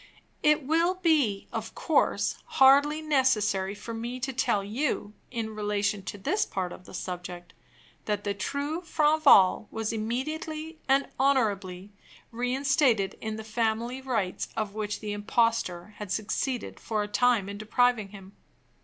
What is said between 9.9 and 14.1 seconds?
immediately and honorably reinstated in the family